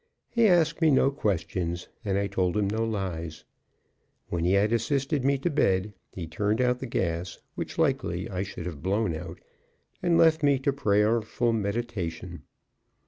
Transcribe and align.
He 0.31 0.47
asked 0.47 0.81
me 0.81 0.89
no 0.89 1.11
questions, 1.11 1.87
and 2.03 2.17
I 2.17 2.25
told 2.25 2.57
him 2.57 2.67
no 2.67 2.83
lies. 2.83 3.43
When 4.29 4.43
he 4.45 4.53
had 4.53 4.73
assisted 4.73 5.23
me 5.23 5.37
to 5.37 5.51
bed, 5.51 5.93
he 6.11 6.25
turned 6.25 6.59
out 6.59 6.79
the 6.79 6.87
gas, 6.87 7.37
which 7.53 7.77
likely 7.77 8.27
I 8.27 8.41
should 8.41 8.65
have 8.65 8.81
blown 8.81 9.13
out, 9.13 9.41
and 10.01 10.17
left 10.17 10.41
me 10.41 10.57
to 10.57 10.73
prayerful 10.73 11.53
meditation. 11.53 12.41